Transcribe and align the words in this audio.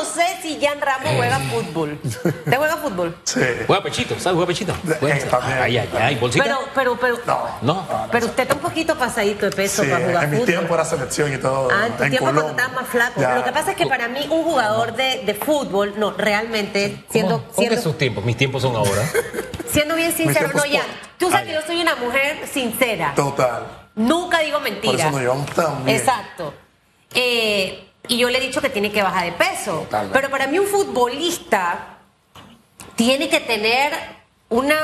no 0.00 0.04
sé 0.04 0.26
si 0.42 0.58
Jan 0.60 0.80
Ramos 0.80 1.10
juega 1.16 1.38
fútbol. 1.38 1.98
¿Te 2.48 2.56
juega 2.56 2.76
fútbol? 2.76 3.16
Sí. 3.24 3.40
Juega 3.66 3.82
pechito, 3.82 4.14
¿sabes? 4.18 4.34
Juega 4.36 4.46
pechito. 4.46 4.72
Eh, 4.72 5.26
también. 5.30 5.58
Ay, 5.60 5.78
ay, 5.78 5.88
ay, 6.00 6.14
bolsita. 6.16 6.44
Pero, 6.44 6.58
pero, 6.74 6.96
pero. 7.00 7.18
No. 7.26 7.48
No. 7.62 8.08
Pero 8.10 8.26
usted 8.26 8.42
está 8.44 8.54
un 8.54 8.60
poquito 8.60 8.96
pasadito 8.96 9.46
de 9.46 9.52
peso 9.56 9.82
Sí, 9.84 9.88
para 9.90 10.04
jugar 10.06 10.24
en 10.24 10.30
mi 10.30 10.36
fútbol. 10.38 10.46
tiempo 10.48 10.74
era 10.74 10.84
selección 10.84 11.32
y 11.34 11.38
todo. 11.38 11.68
Ah, 11.70 11.86
en 11.86 11.92
tu 11.96 12.02
en 12.04 12.10
tiempo 12.10 12.24
cuando 12.32 12.50
estabas 12.50 12.72
más 12.72 12.88
flaco. 12.88 13.20
Ya. 13.20 13.34
Lo 13.36 13.44
que 13.44 13.52
pasa 13.52 13.70
es 13.72 13.76
que 13.76 13.86
para 13.86 14.08
mí 14.08 14.26
un 14.30 14.42
jugador 14.44 14.94
de, 14.94 15.22
de 15.24 15.34
fútbol, 15.34 15.94
no, 15.98 16.12
realmente, 16.12 17.04
siendo, 17.10 17.34
¿Cómo, 17.40 17.44
cómo 17.46 17.56
que 17.56 17.62
siendo, 17.68 17.82
sus 17.82 17.98
tiempos? 17.98 18.24
Mis 18.24 18.36
tiempos 18.36 18.62
son 18.62 18.76
ahora. 18.76 19.02
siendo 19.70 19.94
bien 19.96 20.12
sincero, 20.12 20.48
no, 20.54 20.64
ya. 20.64 20.80
por- 20.80 21.10
Tú 21.18 21.30
sabes 21.30 21.42
Ah, 21.42 21.46
que 21.46 21.52
yo 21.52 21.60
soy 21.66 21.80
una 21.82 21.94
mujer 21.96 22.48
sincera. 22.50 23.12
Total. 23.14 23.66
Nunca 23.94 24.38
digo 24.38 24.58
Por 24.58 24.70
mentiras. 24.70 25.00
eso 25.00 25.10
nos 25.10 25.20
llevamos 25.20 25.50
tan 25.50 25.84
bien. 25.84 25.98
Exacto. 25.98 26.54
Eh, 27.14 27.89
y 28.08 28.18
yo 28.18 28.28
le 28.28 28.38
he 28.38 28.40
dicho 28.40 28.60
que 28.60 28.70
tiene 28.70 28.90
que 28.90 29.02
bajar 29.02 29.24
de 29.26 29.32
peso. 29.32 29.80
Totalmente. 29.80 30.18
Pero 30.18 30.30
para 30.30 30.46
mí 30.46 30.58
un 30.58 30.66
futbolista 30.66 31.98
tiene 32.96 33.28
que 33.28 33.40
tener 33.40 33.92
una, 34.48 34.78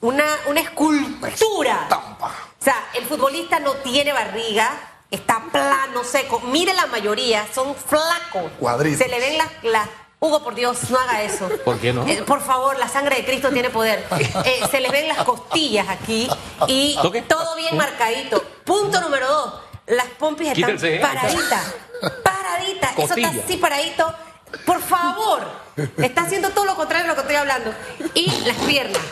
una, 0.00 0.24
una 0.46 0.60
escultura. 0.60 1.86
Tampa. 1.88 2.26
O 2.60 2.64
sea, 2.64 2.88
el 2.94 3.04
futbolista 3.06 3.60
no 3.60 3.74
tiene 3.74 4.12
barriga, 4.12 4.70
está 5.10 5.42
plano, 5.52 6.04
seco. 6.04 6.40
Mire 6.40 6.74
la 6.74 6.86
mayoría, 6.86 7.46
son 7.54 7.74
flacos. 7.74 8.50
Cuadritos. 8.58 8.98
Se 8.98 9.08
le 9.08 9.18
ven 9.20 9.38
las... 9.38 9.48
las- 9.64 9.88
Hugo, 10.18 10.42
por 10.42 10.54
Dios, 10.54 10.88
no 10.90 10.98
haga 10.98 11.22
eso. 11.22 11.46
¿Por 11.64 11.78
qué 11.78 11.92
no? 11.92 12.06
Eh, 12.06 12.22
por 12.26 12.40
favor, 12.40 12.78
la 12.78 12.88
sangre 12.88 13.16
de 13.16 13.24
Cristo 13.26 13.50
tiene 13.50 13.68
poder. 13.68 14.04
Eh, 14.44 14.60
se 14.70 14.80
les 14.80 14.90
ven 14.90 15.06
las 15.08 15.18
costillas 15.24 15.86
aquí 15.88 16.26
y 16.68 16.96
todo 17.28 17.54
bien 17.56 17.76
marcadito. 17.76 18.42
Punto 18.64 19.00
número 19.02 19.26
dos. 19.28 19.54
Las 19.86 20.06
pompis 20.18 20.48
están 20.48 20.76
Quítense, 20.76 20.96
¿eh? 20.96 21.00
Eso 22.98 23.14
está 23.14 23.28
así 23.44 23.56
paradito. 23.56 24.14
Por 24.64 24.80
favor. 24.80 25.40
Está 25.98 26.22
haciendo 26.22 26.50
todo 26.50 26.64
lo 26.64 26.74
contrario 26.76 27.04
de 27.04 27.08
lo 27.08 27.14
que 27.14 27.20
estoy 27.22 27.36
hablando. 27.36 27.72
Y 28.14 28.30
las 28.46 28.56
piernas. 28.58 29.02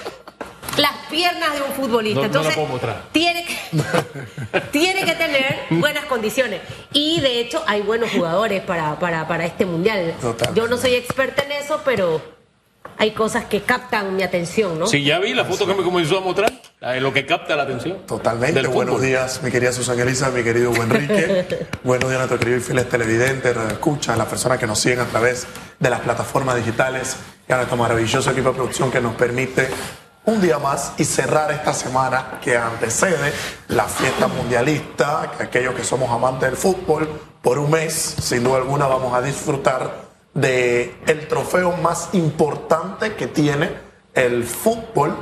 Las 0.77 0.93
piernas 1.11 1.55
de 1.55 1.63
un 1.63 1.73
futbolista. 1.73 2.23
No- 2.23 2.27
no 2.29 2.33
la 2.33 2.39
Entonces, 2.51 2.55
puedo 2.55 2.69
mostrar. 2.69 3.03
tiene 3.13 3.45
que, 3.45 4.61
tiene 4.73 5.05
que 5.05 5.13
tener 5.13 5.67
buenas 5.71 6.05
condiciones. 6.07 6.63
Y 6.93 7.21
de 7.21 7.41
hecho, 7.41 7.63
hay 7.67 7.83
buenos 7.83 8.11
jugadores 8.11 8.63
para, 8.63 8.99
para, 8.99 9.29
para 9.29 9.45
este 9.45 9.67
mundial. 9.67 10.15
Total. 10.21 10.53
Yo 10.55 10.67
no 10.67 10.77
soy 10.77 10.95
experta 10.95 11.43
en 11.45 11.53
eso, 11.53 11.81
pero 11.85 12.21
hay 12.99 13.13
cosas 13.13 13.45
que 13.47 13.63
captan 13.63 14.17
mi 14.17 14.23
atención, 14.23 14.79
¿no? 14.79 14.87
Sí, 14.87 15.03
ya 15.03 15.19
vi 15.19 15.35
la 15.35 15.45
foto 15.45 15.67
que 15.67 15.75
me 15.75 15.83
comenzó 15.83 16.19
a 16.19 16.21
mostrar. 16.21 16.53
Lo 17.01 17.15
que 17.15 17.25
capta 17.25 17.57
la 17.57 17.63
atención. 17.63 17.99
Totalmente. 18.07 18.67
Buenos 18.67 19.01
días, 19.01 19.43
mi 19.43 19.51
querida 19.51 19.73
Susana 19.73 20.03
Elisa, 20.03 20.31
mi 20.31 20.43
querido 20.43 20.71
Enrique. 20.75 21.67
Buenos 21.83 22.11
días 22.11 22.17
a 22.17 22.27
nuestros 22.27 22.41
queridos 22.41 22.63
y 22.63 22.67
fieles 22.67 22.89
televidentes, 22.91 23.57
escucha, 23.73 24.15
las 24.17 24.27
personas 24.27 24.59
que 24.59 24.67
nos 24.67 24.79
siguen 24.79 25.01
a 25.01 25.07
través 25.07 25.47
de 25.79 25.91
las 25.91 26.01
plataformas 26.01 26.57
digitales 26.57 27.17
y 27.49 27.53
a 27.53 27.57
nuestro 27.57 27.79
maravilloso 27.79 28.31
equipo 28.31 28.51
de 28.51 28.55
producción 28.55 28.91
que 28.91 29.01
nos 29.01 29.15
permite 29.15 29.69
un 30.27 30.41
día 30.41 30.59
más 30.59 30.93
y 30.99 31.05
cerrar 31.05 31.51
esta 31.53 31.73
semana 31.73 32.39
que 32.43 32.57
antecede 32.57 33.33
la 33.69 33.85
fiesta 33.85 34.27
mundialista, 34.27 35.33
que 35.37 35.45
aquellos 35.45 35.75
que 35.75 35.85
somos 35.85 36.11
amantes 36.11 36.51
del 36.51 36.57
fútbol, 36.57 37.09
por 37.43 37.59
un 37.59 37.71
mes, 37.71 38.17
sin 38.21 38.45
duda 38.45 38.59
alguna, 38.59 38.87
vamos 38.87 39.15
a 39.15 39.21
disfrutar 39.21 40.04
de 40.35 40.97
el 41.07 41.29
trofeo 41.29 41.73
más 41.77 42.09
importante 42.13 43.15
que 43.15 43.27
tiene 43.29 43.71
el 44.15 44.45
fútbol 44.45 45.17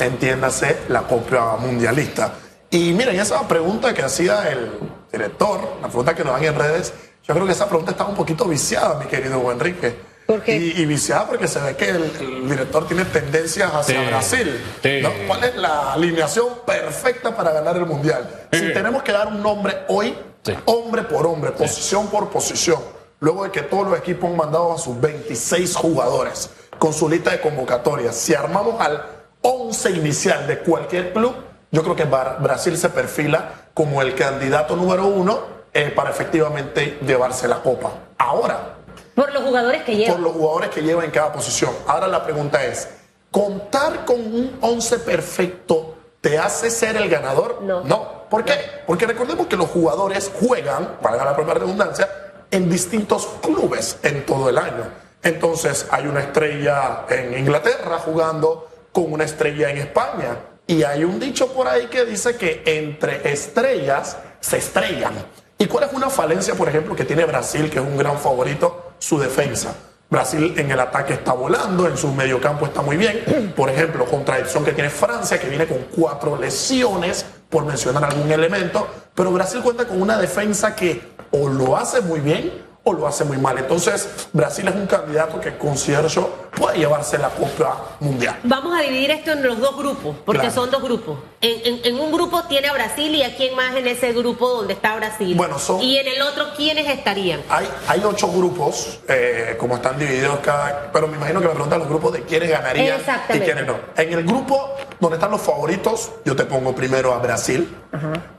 entiéndase 0.00 0.78
la 0.88 1.02
Copa 1.02 1.56
Mundialista. 1.60 2.32
Y 2.70 2.92
miren, 2.92 3.18
esa 3.20 3.46
pregunta 3.46 3.94
que 3.94 4.02
hacía 4.02 4.48
el 4.50 4.72
director, 5.12 5.60
la 5.80 5.86
pregunta 5.88 6.14
que 6.14 6.24
nos 6.24 6.34
dan 6.34 6.44
en 6.44 6.54
redes, 6.58 6.92
yo 7.26 7.34
creo 7.34 7.46
que 7.46 7.52
esa 7.52 7.66
pregunta 7.68 7.92
está 7.92 8.04
un 8.04 8.14
poquito 8.16 8.44
viciada, 8.46 8.98
mi 8.98 9.06
querido 9.06 9.50
Enrique. 9.52 9.94
¿Por 10.26 10.42
qué? 10.42 10.56
Y, 10.56 10.80
y 10.82 10.86
viciada 10.86 11.26
porque 11.28 11.46
se 11.46 11.60
ve 11.60 11.76
que 11.76 11.88
el, 11.88 12.02
el 12.20 12.48
director 12.50 12.86
tiene 12.88 13.04
tendencias 13.04 13.72
hacia 13.72 14.00
Sí, 14.00 14.06
Brasil. 14.08 14.64
sí. 14.82 15.00
¿no? 15.00 15.10
¿Cuál 15.28 15.44
es 15.44 15.54
la 15.56 15.92
alineación 15.92 16.48
perfecta 16.66 17.34
para 17.36 17.52
ganar 17.52 17.76
el 17.76 17.86
Mundial? 17.86 18.28
Si 18.52 18.58
Sí. 18.58 18.72
tenemos 18.74 19.04
que 19.04 19.12
dar 19.12 19.28
un 19.28 19.40
nombre 19.42 19.84
hoy, 19.88 20.16
Sí. 20.42 20.52
hombre 20.64 21.02
por 21.04 21.26
hombre, 21.26 21.52
posición 21.52 22.08
por 22.08 22.28
posición, 22.30 22.80
luego 23.20 23.44
de 23.44 23.50
que 23.50 23.62
todos 23.62 23.88
los 23.88 23.98
equipos 23.98 24.30
han 24.30 24.36
mandado 24.36 24.72
a 24.72 24.78
sus 24.78 25.00
26 25.00 25.76
jugadores 25.76 26.50
con 26.78 26.92
su 26.92 27.08
lista 27.08 27.30
de 27.30 27.40
convocatorias, 27.40 28.14
si 28.14 28.34
armamos 28.34 28.80
al 28.80 29.02
11 29.42 29.90
inicial 29.90 30.46
de 30.46 30.58
cualquier 30.60 31.12
club, 31.12 31.34
yo 31.70 31.82
creo 31.82 31.96
que 31.96 32.04
Brasil 32.04 32.76
se 32.76 32.88
perfila 32.88 33.50
como 33.74 34.02
el 34.02 34.14
candidato 34.14 34.76
número 34.76 35.06
uno 35.06 35.40
eh, 35.72 35.90
para 35.94 36.10
efectivamente 36.10 36.98
llevarse 37.02 37.46
la 37.48 37.62
copa. 37.62 37.90
Ahora, 38.18 38.76
Por 39.14 39.32
los 39.32 39.42
jugadores 39.42 39.82
que 39.82 39.92
por 39.92 40.00
llevan. 40.00 40.22
los 40.22 40.32
jugadores 40.32 40.70
que 40.70 40.82
llevan 40.82 41.04
en 41.06 41.10
cada 41.10 41.32
posición. 41.32 41.70
Ahora 41.86 42.06
la 42.08 42.24
pregunta 42.24 42.64
es, 42.64 42.88
¿contar 43.30 44.04
con 44.04 44.18
un 44.20 44.58
11 44.60 44.98
perfecto 45.00 45.96
te 46.20 46.38
hace 46.38 46.70
ser 46.70 46.96
el 46.96 47.08
ganador? 47.08 47.60
No. 47.62 47.82
No. 47.82 48.16
¿Por 48.30 48.44
qué? 48.44 48.54
Porque 48.86 49.06
recordemos 49.06 49.46
que 49.46 49.56
los 49.56 49.68
jugadores 49.68 50.30
juegan, 50.40 50.96
para 51.02 51.24
la 51.24 51.36
propia 51.36 51.54
redundancia, 51.54 52.08
en 52.50 52.70
distintos 52.70 53.28
clubes 53.42 53.98
en 54.02 54.24
todo 54.26 54.48
el 54.48 54.58
año. 54.58 54.84
Entonces 55.22 55.86
hay 55.90 56.06
una 56.06 56.20
estrella 56.20 57.04
en 57.08 57.38
Inglaterra 57.38 57.98
jugando 57.98 58.68
con 58.92 59.12
una 59.12 59.24
estrella 59.24 59.70
en 59.70 59.78
España. 59.78 60.36
Y 60.66 60.82
hay 60.82 61.04
un 61.04 61.20
dicho 61.20 61.52
por 61.52 61.68
ahí 61.68 61.86
que 61.86 62.04
dice 62.04 62.36
que 62.36 62.62
entre 62.64 63.30
estrellas 63.32 64.16
se 64.40 64.58
estrellan. 64.58 65.14
¿Y 65.58 65.66
cuál 65.66 65.84
es 65.84 65.92
una 65.92 66.10
falencia, 66.10 66.54
por 66.54 66.68
ejemplo, 66.68 66.94
que 66.94 67.04
tiene 67.04 67.24
Brasil, 67.24 67.70
que 67.70 67.78
es 67.78 67.84
un 67.84 67.96
gran 67.96 68.18
favorito? 68.18 68.92
Su 68.98 69.18
defensa. 69.18 69.74
Brasil 70.08 70.54
en 70.56 70.70
el 70.70 70.78
ataque 70.78 71.14
está 71.14 71.32
volando, 71.32 71.88
en 71.88 71.96
su 71.96 72.12
mediocampo 72.12 72.66
está 72.66 72.82
muy 72.82 72.96
bien. 72.96 73.52
Por 73.56 73.70
ejemplo, 73.70 74.04
contradicción 74.04 74.64
que 74.64 74.72
tiene 74.72 74.90
Francia, 74.90 75.40
que 75.40 75.48
viene 75.48 75.66
con 75.66 75.78
cuatro 75.96 76.36
lesiones, 76.36 77.26
por 77.48 77.64
mencionar 77.64 78.04
algún 78.04 78.30
elemento. 78.30 78.86
Pero 79.14 79.32
Brasil 79.32 79.60
cuenta 79.62 79.86
con 79.86 80.00
una 80.00 80.18
defensa 80.18 80.74
que 80.74 81.16
o 81.30 81.48
lo 81.48 81.76
hace 81.76 82.00
muy 82.00 82.20
bien 82.20 82.64
o 82.84 82.92
lo 82.92 83.06
hace 83.06 83.24
muy 83.24 83.36
mal. 83.36 83.58
Entonces, 83.58 84.28
Brasil 84.32 84.68
es 84.68 84.74
un 84.74 84.86
candidato 84.86 85.40
que 85.40 85.58
considero 85.58 86.08
yo 86.08 86.45
puede 86.56 86.78
llevarse 86.78 87.18
la 87.18 87.28
Copa 87.28 87.96
Mundial. 88.00 88.38
Vamos 88.42 88.76
a 88.76 88.82
dividir 88.82 89.10
esto 89.10 89.32
en 89.32 89.42
los 89.46 89.60
dos 89.60 89.76
grupos, 89.76 90.16
porque 90.24 90.40
Claro. 90.40 90.54
son 90.54 90.70
dos 90.70 90.82
grupos. 90.82 91.18
En, 91.40 91.74
en- 91.74 91.80
en 91.84 92.00
un 92.00 92.10
grupo 92.10 92.42
tiene 92.44 92.68
a 92.68 92.72
Brasil 92.72 93.14
y 93.14 93.22
a 93.22 93.36
quién 93.36 93.54
más 93.54 93.76
en 93.76 93.86
ese 93.86 94.12
grupo 94.12 94.48
donde 94.48 94.72
está 94.72 94.96
Brasil. 94.96 95.34
Bueno, 95.36 95.58
son- 95.58 95.80
Y 95.82 95.98
en 95.98 96.08
el 96.08 96.22
otro, 96.22 96.46
¿quiénes 96.56 96.88
estarían? 96.88 97.40
Hay, 97.50 97.68
hay 97.86 98.02
ocho 98.04 98.28
grupos, 98.32 98.98
eh, 99.08 99.54
como 99.58 99.76
están 99.76 99.98
divididos 99.98 100.38
cada. 100.40 100.90
Pero 100.92 101.06
me 101.08 101.16
imagino 101.16 101.40
que 101.40 101.46
me 101.48 101.52
preguntan 101.52 101.78
los 101.80 101.88
grupos 101.88 102.14
de 102.14 102.22
quiénes 102.22 102.50
ganarían 102.50 103.00
y 103.34 103.38
quiénes 103.40 103.66
no. 103.66 103.76
En 103.96 104.12
el 104.12 104.24
grupo 104.24 104.74
donde 104.98 105.16
están 105.16 105.30
los 105.30 105.42
favoritos, 105.42 106.10
yo 106.24 106.34
te 106.34 106.44
pongo 106.44 106.74
primero 106.74 107.12
a 107.12 107.18
Brasil. 107.18 107.76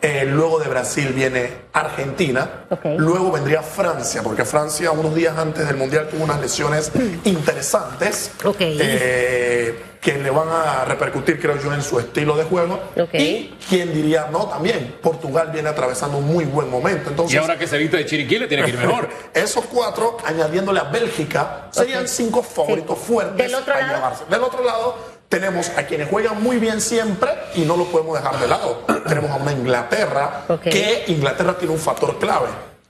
Eh, 0.02 0.24
luego 0.28 0.60
de 0.60 0.68
Brasil 0.68 1.08
viene 1.14 1.52
Argentina. 1.74 2.66
Luego 2.98 3.32
vendría 3.32 3.62
Francia, 3.64 4.22
porque 4.24 4.46
Francia, 4.46 4.92
unos 4.92 5.16
días 5.16 5.36
antes 5.38 5.66
del 5.68 5.78
Mundial, 5.78 6.08
tuvo 6.10 6.24
unas 6.24 6.40
lesiones 6.40 6.92
interesantes. 7.24 8.07
Ok. 8.44 8.58
eh, 8.60 9.84
que 10.02 10.14
le 10.18 10.30
van 10.30 10.48
a 10.50 10.86
repercutir, 10.86 11.40
creo 11.40 11.58
yo, 11.62 11.74
en 11.74 11.82
su 11.82 12.00
estilo 12.00 12.38
de 12.38 12.44
juego. 12.46 12.80
Ok. 12.98 13.14
Y 13.16 13.56
quién 13.68 13.94
diría 13.94 14.30
no 14.32 14.46
también. 14.48 14.96
Portugal 15.02 15.50
viene 15.52 15.68
atravesando 15.70 16.18
un 16.20 16.26
muy 16.26 16.46
buen 16.46 16.70
momento. 16.70 17.10
Entonces, 17.10 17.36
Y 17.36 17.38
ahora 17.38 17.58
que 17.58 17.68
se 17.68 17.78
viste 17.78 17.98
de 17.98 18.06
chiriquí 18.06 18.38
le 18.40 18.48
tiene 18.48 18.64
que 18.64 18.70
ir 18.70 18.78
mejor. 18.78 19.10
esos 19.34 19.66
cuatro, 19.66 20.18
añadiéndole 20.26 20.80
a 20.80 20.84
Bélgica, 20.84 21.68
serían 21.72 22.04
Ok. 22.04 22.08
cinco 22.08 22.42
favoritos 22.44 22.98
Sí. 23.00 23.06
fuertes 23.08 23.38
Del 23.38 23.56
otro 23.56 23.74
a 23.74 23.80
lado. 23.82 23.96
llevarse. 23.96 24.24
Del 24.30 24.44
otro 24.44 24.64
lado, 24.64 24.96
tenemos 25.28 25.70
a 25.76 25.84
quienes 25.84 26.10
juegan 26.10 26.42
muy 26.42 26.58
bien 26.58 26.80
siempre 26.80 27.30
y 27.56 27.62
no 27.62 27.76
lo 27.76 27.86
podemos 27.86 28.16
dejar 28.18 28.40
de 28.40 28.48
lado. 28.48 28.86
tenemos 29.08 29.32
a 29.32 29.36
una 29.36 29.52
Inglaterra, 29.52 30.46
Ok. 30.48 30.62
que 30.62 31.04
Inglaterra 31.08 31.58
tiene 31.58 31.74
un 31.74 31.80
factor 31.80 32.18
clave. 32.18 32.48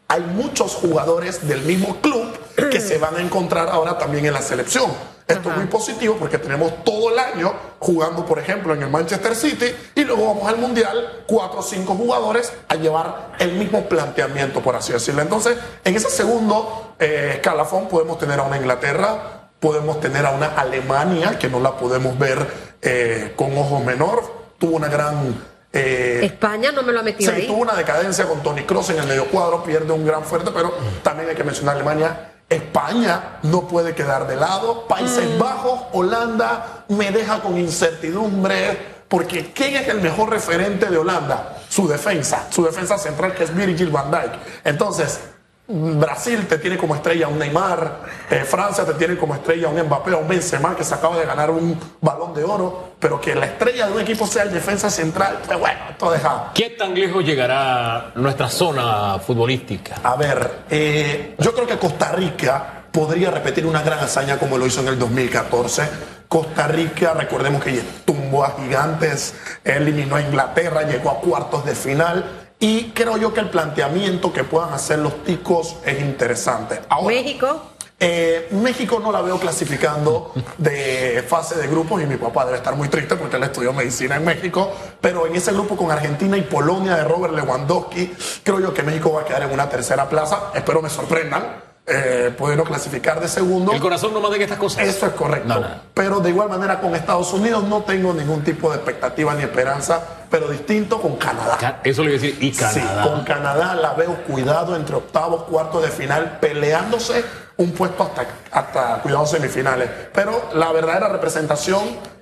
Hay 0.10 0.22
muchos 0.22 0.74
jugadores 0.76 1.48
del 1.48 1.62
mismo 1.64 1.98
club 2.00 2.28
que 2.70 2.80
se 2.80 2.98
van 3.00 3.16
a 3.16 3.22
encontrar 3.22 3.70
ahora 3.70 3.98
también 3.98 4.26
en 4.26 4.34
la 4.34 4.42
selección. 4.42 4.92
Esto 5.28 5.50
es 5.52 5.58
muy 5.58 5.66
positivo 5.66 6.16
porque 6.18 6.38
tenemos 6.38 6.84
todo 6.86 7.12
el 7.12 7.20
año 7.20 7.54
jugando, 7.80 8.26
por 8.26 8.40
ejemplo, 8.40 8.74
en 8.74 8.82
el 8.84 8.90
Manchester 8.90 9.36
City 9.36 9.76
y 9.94 10.06
luego 10.06 10.26
vamos 10.26 10.48
al 10.48 10.58
Mundial, 10.58 11.24
cuatro 11.28 11.60
o 11.60 11.64
cinco 11.64 11.96
jugadores 11.96 12.54
a 12.70 12.76
llevar 12.76 13.34
el 13.40 13.52
mismo 13.54 13.90
planteamiento, 13.90 14.62
por 14.62 14.76
así 14.78 14.94
decirlo. 14.94 15.22
Entonces, 15.22 15.58
en 15.84 15.96
ese 15.96 16.10
segundo 16.10 16.96
eh, 16.98 17.32
escalafón 17.36 17.90
podemos 17.90 18.18
tener 18.18 18.40
a 18.40 18.44
una 18.44 18.56
Inglaterra, 18.58 19.50
podemos 19.60 20.00
tener 20.00 20.26
a 20.26 20.32
una 20.32 20.48
Alemania, 20.56 21.38
que 21.38 21.50
no 21.50 21.60
la 21.60 21.76
podemos 21.76 22.18
ver 22.18 22.48
eh, 22.82 23.34
con 23.36 23.58
ojo 23.58 23.80
menor, 23.82 24.24
tuvo 24.58 24.78
una 24.78 24.88
gran... 24.88 25.36
eh, 25.74 26.22
España 26.24 26.72
no 26.72 26.84
me 26.84 26.94
lo 26.94 27.02
ha 27.02 27.04
metido 27.04 27.34
Sí, 27.34 27.42
ahí. 27.42 27.48
tuvo 27.48 27.58
una 27.64 27.74
decadencia 27.76 28.26
con 28.26 28.42
Tony 28.42 28.64
Cross 28.64 28.92
en 28.92 29.00
el 29.00 29.08
medio 29.08 29.26
cuadro, 29.26 29.62
pierde 29.64 29.92
un 29.92 30.06
gran 30.06 30.24
fuerte, 30.24 30.52
pero 30.54 30.74
también 31.04 31.28
hay 31.30 31.36
que 31.36 31.44
mencionar 31.44 31.76
Alemania. 31.76 32.32
España 32.50 33.40
no 33.44 33.68
puede 33.68 33.94
quedar 33.94 34.28
de 34.28 34.36
lado. 34.36 34.88
Países 34.88 35.36
Mm. 35.36 35.40
Bajos, 35.40 35.82
Holanda, 35.92 36.86
me 36.88 37.12
deja 37.12 37.42
con 37.42 37.58
incertidumbre, 37.58 38.78
porque 39.08 39.52
¿quién 39.54 39.76
es 39.76 39.88
el 39.88 40.02
mejor 40.02 40.30
referente 40.30 40.86
de 40.88 40.98
Holanda? 40.98 41.58
Su 41.70 41.88
defensa, 41.88 42.48
su 42.50 42.64
defensa 42.64 42.98
central 42.98 43.34
que 43.34 43.44
es 43.44 43.54
Virgil 43.54 43.90
van 43.90 44.12
Dijk. 44.12 44.32
Entonces, 44.64 45.20
Brasil 45.68 46.48
te 46.48 46.60
tiene 46.60 46.78
como 46.78 46.96
estrella 46.96 47.28
un 47.28 47.38
Neymar, 47.38 48.02
eh, 48.30 48.46
Francia 48.46 48.86
te 48.86 48.94
tiene 48.94 49.18
como 49.18 49.36
estrella 49.36 49.68
un 49.68 49.78
Mbappé, 49.82 50.14
un 50.14 50.28
Benzema 50.28 50.74
que 50.76 50.84
se 50.86 50.94
acaba 50.94 51.18
de 51.18 51.26
ganar 51.26 51.52
un 51.52 51.78
balón 52.00 52.34
de 52.34 52.44
oro, 52.44 52.94
pero 52.98 53.20
que 53.20 53.36
la 53.36 53.48
estrella 53.48 53.88
de 53.88 53.94
un 53.94 54.00
equipo 54.00 54.26
sea 54.26 54.44
el 54.44 54.54
defensa 54.54 54.90
central, 54.90 55.40
pues 55.46 55.60
bueno, 55.60 55.80
esto 55.90 56.10
deja. 56.10 56.52
¿Qué 56.54 56.70
tan 56.72 56.94
lejos 56.94 57.26
llegará 57.26 58.12
nuestra 58.16 58.50
zona 58.50 59.20
futbolística? 59.20 59.96
A 60.04 60.16
ver, 60.16 60.60
eh, 60.70 61.36
yo 61.38 61.54
creo 61.54 61.68
que 61.68 61.78
Costa 61.78 62.14
Rica 62.14 62.84
podría 62.90 63.30
repetir 63.30 63.66
una 63.66 63.82
gran 63.82 64.00
hazaña 64.00 64.38
como 64.38 64.58
lo 64.58 64.66
hizo 64.66 64.80
en 64.80 64.88
el 64.88 64.98
2014. 64.98 65.90
Costa 66.30 66.68
Rica, 66.68 67.14
recordemos 67.14 67.62
que 67.62 67.82
tumbó 68.06 68.46
a 68.46 68.56
gigantes, 68.58 69.36
eliminó 69.66 70.16
a 70.16 70.22
Inglaterra, 70.22 70.84
llegó 70.84 71.10
a 71.10 71.20
cuartos 71.20 71.66
de 71.66 71.76
final 71.76 72.47
y 72.60 72.92
creo 72.92 73.18
yo 73.18 73.34
que 73.34 73.40
el 73.40 73.50
planteamiento 73.50 74.34
que 74.34 74.44
puedan 74.44 74.74
hacer 74.74 75.00
los 75.00 75.24
ticos 75.24 75.78
es 75.86 76.02
interesante. 76.02 76.82
México. 77.06 77.74
Eh, 78.00 78.50
México 78.52 79.00
no 79.00 79.12
la 79.12 79.22
veo 79.22 79.40
clasificando 79.40 80.32
de 80.60 81.26
fase 81.28 81.56
de 81.56 81.68
grupos 81.68 82.02
y 82.04 82.06
mi 82.06 82.16
papá 82.18 82.46
debe 82.46 82.58
estar 82.58 82.76
muy 82.76 82.90
triste 82.90 83.16
porque 83.16 83.38
él 83.38 83.44
estudió 83.44 83.74
medicina 83.74 84.18
en 84.18 84.24
México, 84.24 84.72
pero 85.02 85.26
en 85.26 85.36
ese 85.36 85.52
grupo 85.52 85.76
con 85.76 85.90
Argentina 85.90 86.38
y 86.38 86.42
Polonia 86.42 86.96
de 86.96 87.04
Robert 87.04 87.34
Lewandowski, 87.34 88.14
creo 88.44 88.60
yo 88.60 88.72
que 88.72 88.84
México 88.84 89.14
va 89.14 89.22
a 89.22 89.26
quedar 89.26 89.44
en 89.44 89.52
una 89.52 89.68
tercera 89.68 90.08
plaza. 90.08 90.52
Espero 90.54 90.82
me 90.84 90.92
sorprendan 90.92 91.68
eh, 91.90 92.34
puede 92.38 92.58
no 92.58 92.66
clasificar 92.66 93.22
de 93.22 93.30
segundo. 93.30 93.72
El 93.72 93.80
corazón 93.80 94.14
no 94.14 94.20
manda 94.20 94.36
en 94.36 94.42
estas 94.42 94.58
cosas. 94.58 94.84
Eso 94.84 95.06
es 95.06 95.14
correcto. 95.14 95.66
Pero 95.94 96.20
de 96.20 96.30
igual 96.30 96.50
manera 96.50 96.82
con 96.82 96.94
Estados 96.94 97.32
Unidos 97.32 97.64
no 97.64 97.84
tengo 97.84 98.14
ningún 98.14 98.44
tipo 98.44 98.70
de 98.70 98.76
expectativa 98.76 99.34
ni 99.34 99.44
esperanza, 99.44 100.02
pero 100.30 100.50
distinto 100.50 101.02
con 101.02 101.16
Canadá. 101.18 101.82
Eso 101.84 102.04
le 102.04 102.12
iba 102.12 102.20
a 102.20 102.22
decir, 102.22 102.38
y 102.44 102.52
Canadá. 102.52 103.04
Sí, 103.04 103.10
con 103.10 103.24
Canadá 103.24 103.76
la 103.76 103.94
veo 103.94 104.16
cuidado 104.24 104.76
entre 104.76 104.96
octavos, 104.96 105.44
cuartos 105.44 105.84
de 105.84 105.90
final, 105.90 106.38
peleándose 106.40 107.24
un 107.58 107.72
puesto 107.72 108.04
hasta, 108.04 108.28
hasta 108.52 109.02
cuidados 109.02 109.32
semifinales. 109.32 109.90
Pero 110.14 110.50
la 110.54 110.72
verdadera 110.72 111.10
representación 111.10 111.82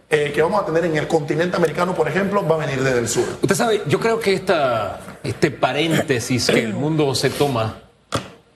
eh, 0.09 0.31
que 0.33 0.41
vamos 0.41 0.61
a 0.61 0.65
tener 0.65 0.85
en 0.85 0.97
el 0.97 1.07
continente 1.07 1.57
americano, 1.57 1.93
por 1.93 2.07
ejemplo, 2.07 2.47
va 2.47 2.55
a 2.55 2.59
venir 2.59 2.83
desde 2.83 2.99
el 2.99 3.07
sur. 3.07 3.25
Usted 3.41 3.55
sabe, 3.55 3.81
yo 3.87 3.99
creo 3.99 4.19
que 4.19 4.33
esta, 4.33 4.99
este 5.23 5.51
paréntesis 5.51 6.47
que 6.47 6.63
el 6.63 6.73
mundo 6.73 7.13
se 7.15 7.29
toma 7.29 7.81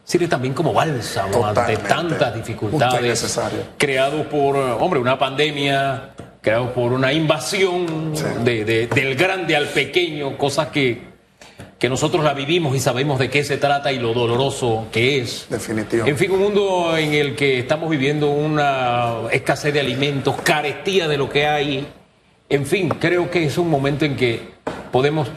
sirve 0.10 0.28
también 0.28 0.56
como 0.56 0.74
bálsamo 0.74 1.46
ante 1.46 1.78
tantas 1.78 2.34
dificultades 2.34 3.40
creado 3.78 4.28
por, 4.28 4.56
hombre, 4.56 5.00
una 5.00 5.20
pandemia, 5.20 6.16
creado 6.42 6.74
por 6.74 6.94
una 6.94 7.12
invasión 7.14 8.14
del 8.44 9.16
grande 9.16 9.56
al 9.56 9.68
pequeño, 9.68 10.38
cosas 10.38 10.68
que, 10.68 11.02
que 11.78 11.90
nosotros 11.90 12.24
la 12.24 12.34
vivimos 12.34 12.76
y 12.76 12.80
sabemos 12.80 13.20
de 13.20 13.30
qué 13.30 13.44
se 13.44 13.58
trata 13.58 13.92
y 13.92 14.00
lo 14.00 14.14
doloroso 14.14 14.88
que 14.92 15.20
es. 15.20 15.48
Definitivo. 15.50 16.06
En 16.06 16.18
fin, 16.18 16.32
un 16.32 16.40
mundo 16.40 16.98
en 16.98 17.14
el 17.14 17.36
que 17.36 17.60
estamos 17.60 17.90
viviendo 17.90 18.30
una 18.30 19.30
escasez 19.32 19.74
de 19.74 19.82
alimentos, 19.82 20.36
carestía 20.42 21.08
de 21.08 21.18
lo 21.18 21.30
que 21.30 21.46
hay. 21.46 21.88
En 22.48 22.66
fin, 22.66 22.90
creo 22.90 23.30
que 23.30 23.46
es 23.46 23.58
un 23.58 23.70
momento 23.70 24.06
en 24.06 24.16
que 24.16 24.42
podemos 24.92 25.30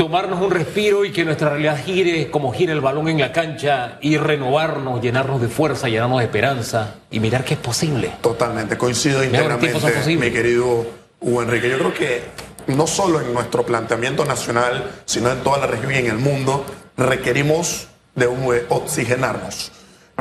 tomarnos 0.00 0.40
un 0.40 0.50
respiro 0.50 1.04
y 1.04 1.12
que 1.12 1.26
nuestra 1.26 1.50
realidad 1.50 1.78
gire 1.84 2.30
como 2.30 2.54
gira 2.54 2.72
el 2.72 2.80
balón 2.80 3.08
en 3.08 3.20
la 3.20 3.32
cancha 3.32 3.98
y 4.00 4.16
renovarnos, 4.16 5.02
llenarnos 5.02 5.42
de 5.42 5.48
fuerza, 5.48 5.90
llenarnos 5.90 6.20
de 6.20 6.24
esperanza 6.24 6.94
y 7.10 7.20
mirar 7.20 7.44
que 7.44 7.52
es 7.52 7.60
posible. 7.60 8.10
Totalmente, 8.22 8.78
coincido 8.78 9.22
íntegramente, 9.22 10.16
mi 10.16 10.30
querido 10.30 10.86
Hugo 11.20 11.42
Enrique. 11.42 11.68
Yo 11.68 11.76
creo 11.76 11.92
que 11.92 12.22
no 12.68 12.86
solo 12.86 13.20
en 13.20 13.34
nuestro 13.34 13.62
planteamiento 13.66 14.24
nacional, 14.24 14.90
sino 15.04 15.30
en 15.30 15.42
toda 15.42 15.58
la 15.58 15.66
región 15.66 15.92
y 15.92 15.98
en 15.98 16.06
el 16.06 16.16
mundo, 16.16 16.64
requerimos 16.96 17.88
de 18.14 18.26
oxigenarnos 18.70 19.70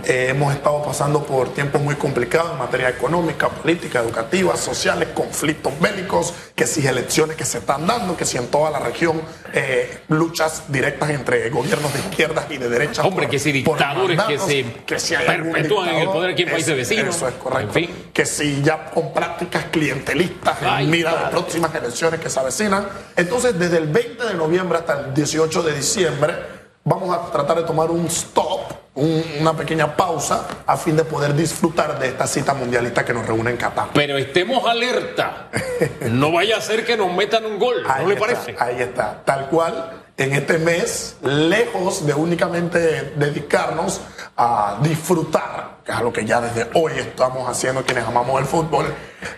eh, 0.06 0.28
hemos 0.30 0.54
estado 0.54 0.84
pasando 0.84 1.24
por 1.26 1.54
tiempos 1.54 1.82
muy 1.82 1.96
complicados 1.96 2.52
en 2.52 2.58
materia 2.58 2.90
económica, 2.90 3.50
política, 3.50 4.00
educativa, 4.00 4.56
sociales, 4.58 5.10
conflictos 5.14 5.80
bélicos, 5.80 6.34
que 6.56 6.66
si 6.68 6.86
elecciones 6.86 7.36
que 7.36 7.46
se 7.46 7.60
están 7.60 7.88
dando, 7.88 8.16
que 8.18 8.26
si 8.26 8.38
en 8.38 8.48
toda 8.48 8.72
la 8.72 8.80
región 8.80 9.22
eh, 9.54 10.00
luchas 10.10 10.64
directas 10.68 11.10
entre 11.10 11.50
gobiernos 11.50 11.94
de 11.94 12.00
izquierdas 12.00 12.46
y 12.50 12.58
de 12.58 12.70
derechas. 12.70 13.06
Hombre, 13.06 13.28
que 13.28 13.40
si 13.40 13.52
dictadores 13.52 14.20
que 14.24 14.40
se 14.40 14.66
que 14.86 15.00
si 15.00 15.16
perpetúan 15.16 15.90
en 15.90 15.96
el 15.96 16.08
poder 16.08 16.32
aquí 16.32 16.44
en 16.44 16.50
países 16.50 16.76
vecinos. 16.76 17.16
Eso 17.16 17.28
es 17.28 17.36
correcto. 17.36 17.80
Que 18.14 18.26
si 18.26 18.62
ya 18.62 18.90
con 18.92 19.14
prácticas 19.14 19.66
clientelistas 19.72 20.58
en 20.80 20.90
mira 20.90 21.16
de 21.16 21.30
próximas 21.32 21.74
elecciones 21.76 22.20
que 22.20 22.30
se 22.30 22.40
avecinan. 22.40 22.88
Entonces, 23.16 23.58
desde 23.58 23.78
el 23.78 23.88
20 23.88 24.26
de 24.26 24.34
noviembre 24.34 24.78
hasta 24.78 25.00
el 25.00 25.14
18 25.14 25.64
de 25.64 25.76
diciembre, 25.76 26.36
vamos 26.84 27.16
a 27.16 27.32
tratar 27.32 27.58
de 27.58 27.64
tomar 27.64 27.92
un 27.92 28.06
stop 28.08 28.59
una 29.00 29.54
pequeña 29.54 29.96
pausa 29.96 30.48
a 30.66 30.78
fin 30.78 30.96
de 30.96 31.04
poder 31.04 31.34
disfrutar 31.34 32.00
de 32.00 32.08
esta 32.08 32.28
cita 32.28 32.54
mundialista 32.54 33.06
que 33.06 33.14
nos 33.14 33.26
reúne 33.26 33.52
en 33.52 33.58
Qatar. 33.58 33.90
Pero 33.94 34.18
estemos 34.18 34.66
alerta. 34.66 35.50
No 36.10 36.32
vaya 36.32 36.58
a 36.58 36.62
ser 36.62 36.86
que 36.86 36.98
nos 36.98 37.14
metan 37.14 37.46
un 37.46 37.58
gol, 37.58 37.84
¿no 37.84 38.08
le 38.08 38.16
parece? 38.16 38.56
Ahí 38.60 38.82
está, 38.82 39.22
tal 39.24 39.48
cual. 39.48 40.04
En 40.18 40.34
este 40.34 40.58
mes, 40.58 41.16
lejos 41.24 42.06
de 42.06 42.14
únicamente 42.14 43.14
dedicarnos 43.16 44.02
a 44.36 44.78
disfrutar, 44.82 45.78
que 45.86 45.92
es 45.92 45.98
algo 45.98 46.12
que 46.12 46.26
ya 46.26 46.42
desde 46.42 46.68
hoy 46.74 46.94
estamos 46.98 47.50
haciendo 47.50 47.84
quienes 47.86 48.06
amamos 48.06 48.40
el 48.42 48.46
fútbol, 48.46 48.94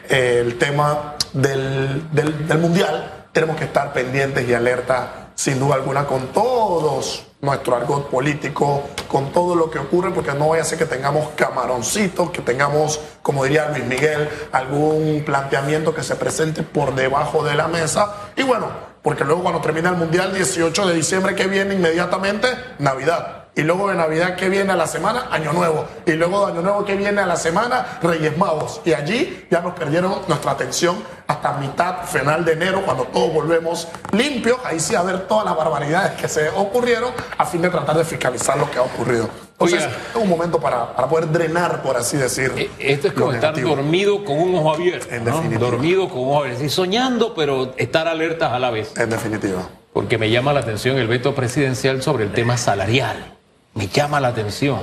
el 0.09 0.57
tema 0.57 1.15
del, 1.33 2.09
del, 2.11 2.47
del 2.47 2.57
mundial, 2.57 3.25
tenemos 3.31 3.57
que 3.57 3.65
estar 3.65 3.93
pendientes 3.93 4.47
y 4.47 4.53
alertas, 4.53 5.07
sin 5.41 5.59
duda 5.59 5.73
alguna, 5.73 6.05
con 6.05 6.27
todos 6.27 7.23
nuestro 7.41 7.75
argot 7.75 8.11
político, 8.11 8.83
con 9.07 9.31
todo 9.31 9.55
lo 9.55 9.71
que 9.71 9.79
ocurre, 9.79 10.11
porque 10.11 10.33
no 10.33 10.49
vaya 10.49 10.61
a 10.61 10.65
ser 10.65 10.77
que 10.77 10.85
tengamos 10.85 11.29
camaroncitos, 11.35 12.29
que 12.29 12.43
tengamos, 12.43 12.99
como 13.23 13.43
diría 13.43 13.69
Luis 13.69 13.83
Miguel, 13.85 14.29
algún 14.51 15.23
planteamiento 15.25 15.95
que 15.95 16.03
se 16.03 16.15
presente 16.15 16.61
por 16.61 16.93
debajo 16.93 17.43
de 17.43 17.55
la 17.55 17.67
mesa. 17.67 18.13
Y 18.35 18.43
bueno, 18.43 18.67
porque 19.01 19.23
luego 19.23 19.41
cuando 19.41 19.61
termina 19.61 19.89
el 19.89 19.95
Mundial, 19.95 20.31
18 20.31 20.85
de 20.85 20.93
diciembre, 20.93 21.33
que 21.33 21.47
viene 21.47 21.73
inmediatamente, 21.73 22.47
Navidad. 22.77 23.45
Y 23.53 23.63
luego 23.63 23.89
de 23.89 23.95
Navidad 23.95 24.37
que 24.37 24.47
viene 24.47 24.71
a 24.71 24.77
la 24.77 24.87
semana, 24.87 25.27
Año 25.29 25.51
Nuevo. 25.51 25.85
Y 26.05 26.11
luego 26.11 26.45
de 26.45 26.53
Año 26.53 26.61
Nuevo 26.61 26.85
que 26.85 26.95
viene 26.95 27.19
a 27.19 27.25
la 27.25 27.35
semana, 27.35 27.99
Reyes 28.01 28.37
Magos. 28.37 28.79
Y 28.85 28.93
allí 28.93 29.47
ya 29.51 29.59
nos 29.59 29.73
perdieron 29.73 30.21
nuestra 30.27 30.51
atención 30.51 31.03
hasta 31.41 31.59
mitad, 31.59 32.05
final 32.05 32.45
de 32.45 32.53
enero, 32.53 32.83
cuando 32.85 33.03
todos 33.05 33.33
volvemos 33.33 33.87
limpios. 34.11 34.57
Ahí 34.63 34.79
sí 34.79 34.95
a 34.95 35.01
ver 35.01 35.27
todas 35.27 35.45
las 35.45 35.55
barbaridades 35.55 36.19
que 36.19 36.27
se 36.27 36.49
ocurrieron 36.49 37.11
a 37.37 37.45
fin 37.45 37.61
de 37.61 37.69
tratar 37.69 37.97
de 37.97 38.03
fiscalizar 38.03 38.57
lo 38.57 38.69
que 38.69 38.77
ha 38.77 38.83
ocurrido. 38.83 39.29
Entonces, 39.53 39.83
es 39.83 40.15
un 40.15 40.27
momento 40.27 40.59
para, 40.59 40.95
para, 40.95 41.07
poder 41.07 41.31
drenar, 41.31 41.83
por 41.83 41.95
así 41.95 42.17
decir. 42.17 42.51
Eh, 42.57 42.71
esto 42.79 43.09
es 43.09 43.13
como 43.13 43.31
estar 43.31 43.59
dormido 43.59 44.25
con 44.25 44.39
un 44.39 44.55
ojo 44.55 44.73
abierto. 44.73 45.07
En 45.13 45.23
definitiva. 45.25 45.59
Dormido 45.59 46.09
con 46.09 46.19
un 46.19 46.29
ojo 46.29 46.43
abierto. 46.43 46.69
soñando, 46.69 47.35
pero 47.35 47.73
estar 47.77 48.07
alertas 48.07 48.51
a 48.53 48.59
la 48.59 48.71
vez. 48.71 48.97
En 48.97 49.11
definitiva. 49.11 49.69
Porque 49.93 50.17
me 50.17 50.31
llama 50.31 50.53
la 50.53 50.61
atención 50.61 50.97
el 50.97 51.07
veto 51.07 51.35
presidencial 51.35 52.01
sobre 52.01 52.23
el 52.23 52.31
tema 52.31 52.57
salarial 52.57 53.37
me 53.73 53.87
llama 53.87 54.19
la 54.19 54.29
atención. 54.29 54.81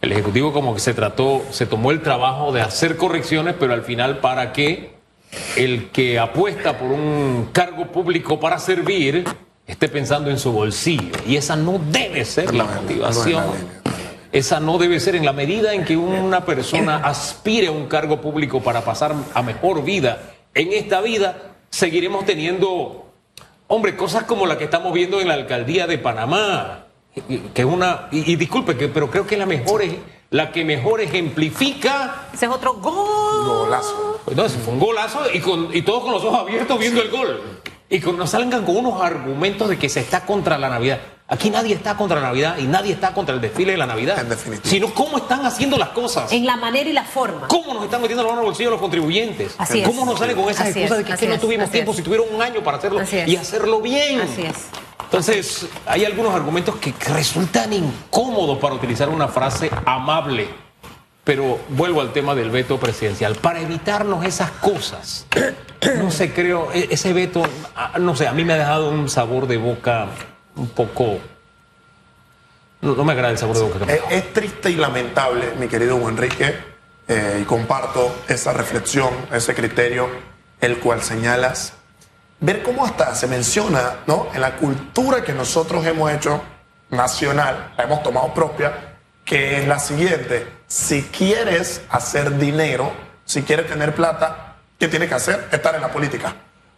El 0.00 0.12
Ejecutivo 0.12 0.52
como 0.52 0.74
que 0.74 0.80
se 0.80 0.94
trató, 0.94 1.42
se 1.50 1.66
tomó 1.66 1.90
el 1.90 2.02
trabajo 2.02 2.52
de 2.52 2.62
hacer 2.62 2.96
correcciones, 2.96 3.54
pero 3.58 3.74
al 3.74 3.82
final 3.82 4.18
para 4.18 4.52
que 4.52 4.94
el 5.56 5.90
que 5.90 6.18
apuesta 6.18 6.78
por 6.78 6.90
un 6.90 7.50
cargo 7.52 7.86
público 7.86 8.38
para 8.40 8.58
servir 8.58 9.24
esté 9.66 9.88
pensando 9.88 10.30
en 10.30 10.38
su 10.38 10.52
bolsillo. 10.52 11.12
Y 11.26 11.36
esa 11.36 11.56
no 11.56 11.80
debe 11.90 12.24
ser 12.24 12.54
la 12.54 12.64
motivación. 12.64 13.44
esa 14.32 14.60
no 14.60 14.78
debe 14.78 15.00
ser 15.00 15.14
en 15.14 15.24
la 15.24 15.32
medida 15.32 15.74
en 15.74 15.84
que 15.84 15.96
una 15.96 16.44
persona 16.44 16.96
aspire 16.96 17.68
a 17.68 17.72
un 17.72 17.86
cargo 17.86 18.20
público 18.20 18.60
para 18.60 18.82
pasar 18.82 19.14
a 19.34 19.42
mejor 19.42 19.84
vida 19.84 20.34
en 20.54 20.72
esta 20.72 21.00
vida, 21.00 21.54
seguiremos 21.70 22.24
teniendo, 22.24 23.12
hombre, 23.68 23.96
cosas 23.96 24.24
como 24.24 24.46
la 24.46 24.58
que 24.58 24.64
estamos 24.64 24.92
viendo 24.92 25.20
en 25.20 25.28
la 25.28 25.34
alcaldía 25.34 25.86
de 25.86 25.98
Panamá 25.98 26.86
que 27.54 27.64
una 27.64 28.08
y, 28.12 28.36
disculpe 28.36 28.76
que 28.76 28.88
pero 28.88 29.10
creo 29.10 29.26
que 29.26 29.36
la 29.36 29.46
mejor 29.46 29.82
es 29.82 29.94
la 30.30 30.52
que 30.52 30.64
mejor 30.64 31.00
ejemplifica 31.00 32.28
ese 32.32 32.46
es 32.46 32.52
otro 32.52 32.74
gol 32.74 33.19
golazo. 33.44 34.20
No, 34.34 34.48
fue 34.48 34.72
un 34.72 34.80
golazo 34.80 35.20
y 35.32 35.40
con 35.40 35.74
y 35.74 35.82
todos 35.82 36.02
con 36.02 36.12
los 36.12 36.24
ojos 36.24 36.40
abiertos 36.40 36.78
viendo 36.78 37.02
el 37.02 37.10
gol. 37.10 37.40
Y 37.88 38.00
que 38.00 38.12
nos 38.12 38.30
salgan 38.30 38.64
con 38.64 38.76
unos 38.76 39.00
argumentos 39.02 39.68
de 39.68 39.78
que 39.78 39.88
se 39.88 40.00
está 40.00 40.24
contra 40.24 40.58
la 40.58 40.68
Navidad. 40.68 41.00
Aquí 41.26 41.48
nadie 41.48 41.74
está 41.74 41.96
contra 41.96 42.20
la 42.20 42.28
Navidad 42.28 42.58
y 42.58 42.64
nadie 42.64 42.92
está 42.92 43.14
contra 43.14 43.34
el 43.34 43.40
desfile 43.40 43.72
de 43.72 43.78
la 43.78 43.86
Navidad 43.86 44.18
en 44.18 44.28
definitiva. 44.28 44.68
sino 44.68 44.92
cómo 44.92 45.18
están 45.18 45.46
haciendo 45.46 45.78
las 45.78 45.90
cosas. 45.90 46.32
En 46.32 46.44
la 46.44 46.56
manera 46.56 46.90
y 46.90 46.92
la 46.92 47.04
forma. 47.04 47.46
Cómo 47.46 47.72
nos 47.72 47.84
están 47.84 48.00
metiendo 48.00 48.24
la 48.24 48.30
mano 48.30 48.40
en 48.40 48.46
el 48.46 48.50
bolsillo 48.50 48.70
los 48.70 48.80
contribuyentes. 48.80 49.54
Así 49.56 49.82
cómo 49.82 50.04
nos 50.04 50.18
salen 50.18 50.36
con 50.36 50.50
esas 50.50 50.68
excusas 50.68 50.98
de 50.98 51.04
que, 51.04 51.28
no 51.28 51.38
tuvimos 51.38 51.70
tiempo 51.70 51.94
si 51.94 52.02
tuvieron 52.02 52.26
un 52.34 52.42
año 52.42 52.62
para 52.64 52.78
hacerlo 52.78 53.00
y 53.26 53.36
hacerlo 53.36 53.80
bien. 53.80 54.20
Así 54.20 54.42
es. 54.42 54.56
Entonces, 55.04 55.66
hay 55.86 56.04
algunos 56.04 56.34
argumentos 56.34 56.76
que 56.76 56.94
resultan 57.12 57.72
incómodos 57.72 58.58
para 58.58 58.74
utilizar 58.74 59.08
una 59.08 59.28
frase 59.28 59.70
amable. 59.84 60.48
Pero 61.24 61.60
vuelvo 61.68 62.00
al 62.00 62.12
tema 62.12 62.34
del 62.34 62.50
veto 62.50 62.78
presidencial. 62.78 63.36
Para 63.36 63.60
evitarnos 63.60 64.24
esas 64.24 64.50
cosas, 64.52 65.26
no 65.98 66.10
sé, 66.10 66.32
creo, 66.32 66.72
e-, 66.72 66.88
ese 66.90 67.12
veto, 67.12 67.42
no 67.98 68.16
sé, 68.16 68.26
a 68.26 68.32
mí 68.32 68.44
me 68.44 68.54
ha 68.54 68.58
dejado 68.58 68.90
un 68.90 69.08
sabor 69.08 69.46
de 69.46 69.58
boca 69.58 70.08
un 70.56 70.68
poco 70.68 71.18
no, 72.80 72.94
no 72.94 73.04
me 73.04 73.12
agrada 73.12 73.32
el 73.32 73.38
sabor 73.38 73.56
de 73.56 73.62
boca. 73.62 73.78
Es, 73.80 73.86
deja. 73.86 74.10
es 74.10 74.32
triste 74.32 74.70
y 74.70 74.76
lamentable, 74.76 75.52
mi 75.58 75.68
querido 75.68 75.96
Enrique, 76.08 76.54
eh, 77.08 77.40
y 77.42 77.44
comparto 77.44 78.22
esa 78.28 78.52
reflexión, 78.52 79.10
ese 79.32 79.54
criterio, 79.54 80.08
el 80.60 80.78
cual 80.78 81.02
señalas, 81.02 81.74
ver 82.40 82.62
cómo 82.62 82.84
hasta 82.84 83.14
se 83.14 83.26
menciona, 83.26 83.96
¿no? 84.06 84.28
En 84.32 84.40
la 84.40 84.56
cultura 84.56 85.22
que 85.22 85.32
nosotros 85.32 85.84
hemos 85.86 86.10
hecho 86.10 86.40
nacional, 86.90 87.72
la 87.76 87.84
hemos 87.84 88.02
tomado 88.02 88.32
propia, 88.32 88.96
que 89.24 89.58
es 89.58 89.68
la 89.68 89.78
siguiente: 89.78 90.46
si 90.70 91.02
quieres 91.02 91.82
hacer 91.90 92.38
dinero, 92.38 92.92
si 93.24 93.42
quieres 93.42 93.66
tener 93.66 93.92
plata, 93.92 94.54
¿qué 94.78 94.86
tienes 94.86 95.08
que 95.08 95.16
hacer? 95.16 95.48
Estar 95.50 95.74
en 95.74 95.80
la 95.80 95.90
política. 95.90 96.36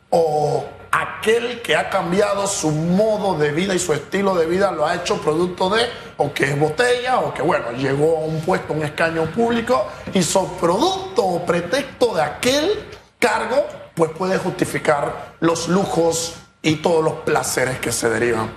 O 0.09 0.67
aquel 0.91 1.61
que 1.61 1.77
ha 1.77 1.91
cambiado 1.91 2.47
su 2.47 2.71
modo 2.71 3.37
de 3.39 3.53
vida 3.53 3.75
y 3.75 3.79
su 3.79 3.93
estilo 3.93 4.35
de 4.35 4.47
vida 4.47 4.73
lo 4.73 4.87
ha 4.87 4.95
hecho 4.95 5.21
producto 5.21 5.69
de, 5.69 5.83
o 6.17 6.33
que 6.33 6.45
es 6.45 6.59
botella, 6.59 7.19
o 7.19 7.35
que 7.35 7.43
bueno, 7.43 7.71
llegó 7.73 8.17
a 8.17 8.21
un 8.21 8.41
puesto, 8.41 8.73
un 8.73 8.83
escaño 8.83 9.27
público, 9.27 9.87
hizo 10.15 10.47
producto 10.55 11.23
o 11.23 11.45
pretexto 11.45 12.15
de 12.15 12.23
aquel 12.23 12.87
cargo, 13.19 13.67
pues 13.95 14.11
puede 14.13 14.39
justificar 14.39 15.35
los 15.41 15.69
lujos 15.69 16.37
y 16.63 16.77
todos 16.77 17.05
los 17.05 17.13
placeres 17.25 17.79
que 17.79 17.93
se 17.93 18.09
derivan. 18.09 18.51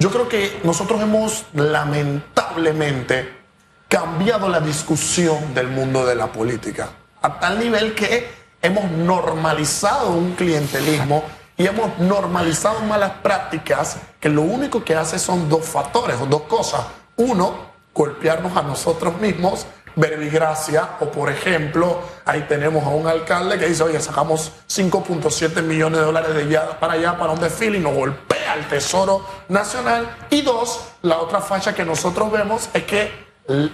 Yo 0.00 0.10
creo 0.10 0.28
que 0.28 0.58
nosotros 0.64 1.00
hemos 1.00 1.44
lamentablemente 1.54 3.41
cambiado 3.92 4.48
la 4.48 4.58
discusión 4.60 5.52
del 5.52 5.68
mundo 5.68 6.06
de 6.06 6.14
la 6.14 6.28
política 6.28 6.88
a 7.20 7.38
tal 7.38 7.58
nivel 7.58 7.94
que 7.94 8.26
hemos 8.62 8.90
normalizado 8.90 10.12
un 10.12 10.32
clientelismo 10.32 11.22
y 11.58 11.66
hemos 11.66 11.98
normalizado 11.98 12.80
malas 12.80 13.12
prácticas 13.22 13.98
que 14.18 14.30
lo 14.30 14.40
único 14.40 14.82
que 14.82 14.96
hace 14.96 15.18
son 15.18 15.46
dos 15.46 15.66
factores 15.66 16.16
o 16.22 16.24
dos 16.24 16.44
cosas. 16.44 16.80
Uno, 17.16 17.54
golpearnos 17.92 18.56
a 18.56 18.62
nosotros 18.62 19.20
mismos, 19.20 19.66
verbigracia, 19.94 20.96
o 21.00 21.10
por 21.10 21.30
ejemplo, 21.30 22.00
ahí 22.24 22.46
tenemos 22.48 22.84
a 22.84 22.88
un 22.88 23.06
alcalde 23.06 23.58
que 23.58 23.66
dice, 23.66 23.82
oye, 23.82 24.00
sacamos 24.00 24.52
5.7 24.70 25.60
millones 25.60 26.00
de 26.00 26.06
dólares 26.06 26.34
de 26.34 26.44
allá 26.44 26.80
para 26.80 26.94
allá 26.94 27.18
para 27.18 27.32
un 27.32 27.40
desfile 27.40 27.76
y 27.76 27.80
nos 27.82 27.92
golpea 27.92 28.54
el 28.54 28.66
Tesoro 28.68 29.26
Nacional. 29.50 30.16
Y 30.30 30.40
dos, 30.40 30.80
la 31.02 31.18
otra 31.18 31.42
facha 31.42 31.74
que 31.74 31.84
nosotros 31.84 32.32
vemos 32.32 32.70
es 32.72 32.84
que 32.84 33.21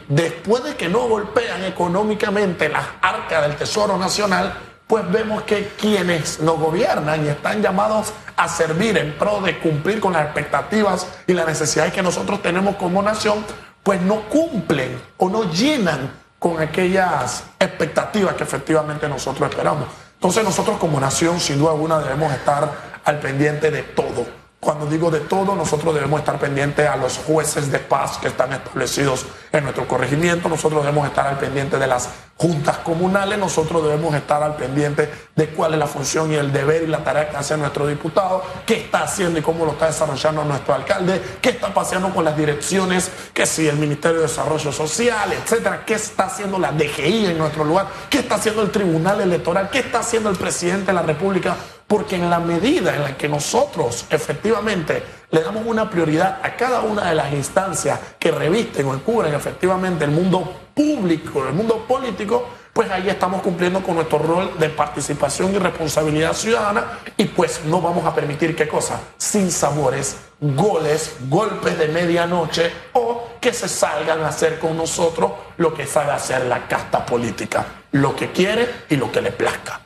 después 0.09 0.65
de 0.65 0.77
que 0.77 0.89
no 0.89 1.09
golpean 1.09 1.65
económicamente 1.65 2.69
las 2.69 2.85
arcas 3.03 3.43
del 3.43 3.57
Tesoro 3.57 3.97
Nacional, 3.99 4.53
pues 4.87 5.11
vemos 5.11 5.43
que 5.43 5.69
quienes 5.79 6.41
nos 6.41 6.59
gobiernan 6.59 7.25
y 7.25 7.29
están 7.29 7.61
llamados 7.61 8.13
a 8.37 8.49
servir 8.49 8.97
en 8.97 9.13
pro 9.19 9.41
de 9.43 9.59
cumplir 9.59 10.01
con 10.01 10.15
las 10.15 10.25
expectativas 10.25 11.07
y 11.27 11.35
las 11.35 11.47
necesidades 11.47 11.93
que 11.93 12.03
nosotros 12.03 12.41
tenemos 12.41 12.77
como 12.77 13.03
nación, 13.03 13.45
pues 13.83 14.01
no 14.01 14.23
cumplen 14.29 15.01
o 15.19 15.29
no 15.29 15.51
llenan 15.53 16.11
con 16.39 16.61
aquellas 16.61 17.45
expectativas 17.59 18.35
que 18.35 18.45
efectivamente 18.45 19.09
nosotros 19.09 19.51
esperamos. 19.51 19.89
Entonces 20.15 20.43
nosotros 20.43 20.79
como 20.79 20.99
nación, 20.99 21.39
sin 21.39 21.59
duda 21.59 21.73
alguna, 21.73 21.99
debemos 21.99 22.33
estar 22.33 22.71
al 23.05 23.19
pendiente 23.19 23.71
de 23.71 23.83
todo. 23.83 24.27
Cuando 24.61 24.87
digo 24.87 25.09
de 25.09 25.21
todo, 25.21 25.55
nosotros 25.55 25.95
debemos 25.95 26.19
estar 26.19 26.37
pendientes 26.37 26.89
a 26.89 26.97
los 26.97 27.17
jueces 27.19 27.71
de 27.71 27.79
paz 27.79 28.19
que 28.19 28.27
están 28.27 28.53
establecidos 28.53 29.25
en 29.53 29.63
nuestro 29.63 29.87
corregimiento, 29.87 30.49
nosotros 30.49 30.83
debemos 30.83 31.07
estar 31.07 31.29
al 31.29 31.39
pendiente 31.39 31.79
de 31.79 31.87
las 31.87 32.09
juntas 32.37 32.79
comunales, 32.79 33.39
nosotros 33.39 33.85
debemos 33.85 34.17
estar 34.17 34.43
al 34.43 34.57
pendiente 34.57 35.09
de 35.37 35.49
cuál 35.51 35.75
es 35.75 35.79
la 35.79 35.87
función 35.87 36.33
y 36.33 36.35
el 36.35 36.53
deber 36.53 36.83
y 36.83 36.87
la 36.89 37.05
tarea 37.05 37.29
que 37.31 37.37
hace 37.37 37.57
nuestro 37.57 37.87
diputado, 37.87 38.43
qué 38.67 38.79
está 38.81 39.05
haciendo 39.05 39.39
y 39.39 39.43
cómo 39.43 39.65
lo 39.65 39.73
está 39.73 39.87
desarrollando 39.87 40.45
nuestro 40.45 40.75
alcalde, 40.75 41.23
qué 41.41 41.51
está 41.51 41.73
pasando 41.73 42.13
con 42.13 42.25
las 42.25 42.37
direcciones, 42.37 43.13
que 43.33 43.47
si 43.47 43.69
el 43.69 43.77
Ministerio 43.77 44.19
de 44.19 44.27
Desarrollo 44.27 44.73
Social, 44.73 45.33
etcétera, 45.33 45.85
qué 45.87 45.95
está 45.95 46.25
haciendo 46.25 46.59
la 46.59 46.73
DGI 46.73 47.27
en 47.27 47.39
nuestro 47.39 47.63
lugar, 47.63 47.87
qué 48.11 48.19
está 48.19 48.35
haciendo 48.35 48.63
el 48.63 48.73
Tribunal 48.73 49.21
Electoral, 49.21 49.71
qué 49.71 49.79
está 49.79 50.01
haciendo 50.01 50.31
el 50.31 50.37
presidente 50.37 50.87
de 50.87 50.95
la 50.95 51.03
República, 51.03 51.57
porque 51.89 52.17
en 52.17 52.31
la 52.31 52.39
medida 52.39 52.95
en 52.95 53.03
la 53.03 53.17
que 53.17 53.29
nosotros 53.29 54.05
efectivamente 54.11 55.03
le 55.31 55.43
damos 55.43 55.67
una 55.67 55.91
prioridad 55.91 56.39
a 56.43 56.55
cada 56.55 56.83
una 56.83 57.09
de 57.09 57.15
las 57.15 57.33
instancias 57.33 57.99
que 58.19 58.31
revisten 58.31 58.87
o 58.87 58.99
cubren 59.01 59.35
efectivamente 59.35 60.05
el 60.05 60.11
mundo 60.11 60.53
público, 60.75 61.47
el 61.49 61.55
mundo 61.55 61.85
político, 61.89 62.47
pues 62.73 62.91
ahí 62.91 63.09
estamos 63.09 63.43
cumpliendo 63.43 63.83
con 63.83 63.97
nuestro 63.97 64.19
rol 64.19 64.59
de 64.59 64.69
participación 64.69 65.55
y 65.55 65.59
responsabilidad 65.59 66.35
ciudadana 66.35 67.01
y 67.17 67.25
pues 67.25 67.65
no 67.65 67.81
vamos 67.81 68.05
a 68.05 68.15
permitir 68.15 68.55
qué 68.55 68.69
cosa, 68.69 69.01
sin 69.17 69.51
sabores, 69.51 70.17
goles, 70.41 71.17
golpes 71.29 71.77
de 71.79 71.89
medianoche 71.89 72.71
o 72.93 73.31
que 73.41 73.53
se 73.53 73.69
salgan 73.69 74.21
a 74.21 74.29
hacer 74.29 74.59
con 74.59 74.77
nosotros 74.77 75.33
lo 75.57 75.75
que 75.75 75.87
sabe 75.87 76.13
hacer 76.13 76.45
la 76.45 76.69
casta 76.69 77.05
política, 77.05 77.67
lo 77.93 78.15
que 78.15 78.31
quiere 78.31 78.85
y 78.91 78.97
lo 78.97 79.11
que 79.11 79.23
le 79.23 79.33
plazca. 79.33 79.81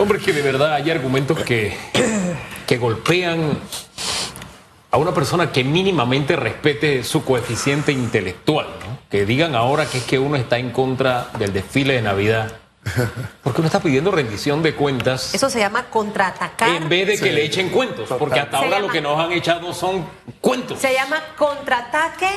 Hombre, 0.00 0.18
que 0.20 0.32
de 0.32 0.42
verdad 0.42 0.74
hay 0.74 0.90
argumentos 0.92 1.38
que, 1.42 1.76
que 2.66 2.78
golpean 2.78 3.58
a 4.92 4.96
una 4.96 5.12
persona 5.12 5.50
que 5.50 5.64
mínimamente 5.64 6.36
respete 6.36 7.02
su 7.02 7.24
coeficiente 7.24 7.90
intelectual, 7.92 8.66
¿no? 8.80 8.98
Que 9.10 9.26
digan 9.26 9.54
ahora 9.56 9.86
que 9.86 9.98
es 9.98 10.04
que 10.04 10.18
uno 10.18 10.36
está 10.36 10.56
en 10.58 10.70
contra 10.70 11.28
del 11.38 11.52
desfile 11.52 11.94
de 11.94 12.02
Navidad. 12.02 12.52
Porque 13.42 13.60
uno 13.60 13.66
está 13.66 13.80
pidiendo 13.80 14.10
rendición 14.10 14.62
de 14.62 14.74
cuentas 14.74 15.34
Eso 15.34 15.50
se 15.50 15.58
llama 15.58 15.86
contraatacar. 15.90 16.70
en 16.70 16.88
vez 16.88 17.06
de 17.08 17.12
que 17.14 17.18
Sí. 17.24 17.30
le 17.30 17.44
echen 17.44 17.68
cuentos. 17.70 18.08
Porque 18.18 18.38
hasta 18.40 18.60
Se 18.60 18.64
ahora 18.64 18.78
lo 18.78 18.88
que 18.88 19.00
nos 19.02 19.18
han 19.18 19.32
echado 19.32 19.74
son 19.74 20.06
cuentos. 20.40 20.78
Se 20.78 20.94
llama 20.94 21.20
contraataque 21.36 22.28